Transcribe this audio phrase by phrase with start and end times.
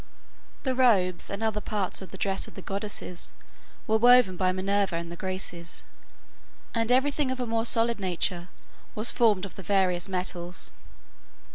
[0.63, 3.31] The robes and other parts of the dress of the goddesses
[3.85, 5.83] were woven by Minerva and the Graces
[6.73, 8.47] and everything of a more solid nature
[8.95, 10.71] was formed of the various metals.